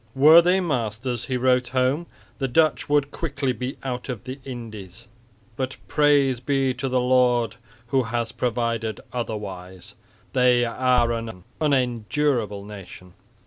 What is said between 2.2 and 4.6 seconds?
"the Dutch would quickly be out of the